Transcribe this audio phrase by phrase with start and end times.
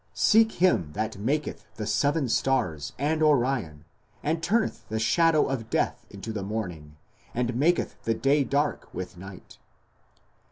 [0.15, 3.85] Seek him that maketh the seven stars and Orion,
[4.23, 6.97] and turneth the shadow of death into the morning,
[7.35, 9.59] and maketh the day dark with night.